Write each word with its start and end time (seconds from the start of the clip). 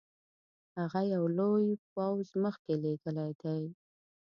هغه 0.77 1.01
یو 1.13 1.23
لوی 1.37 1.65
پوځ 1.91 2.25
مخکي 2.43 2.73
لېږلی 2.83 3.31
دی. 3.41 3.61